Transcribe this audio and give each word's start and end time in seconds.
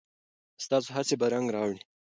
ستاسو 0.63 0.89
هڅې 0.95 1.15
به 1.19 1.27
رنګ 1.33 1.47
راوړي. 1.55 1.81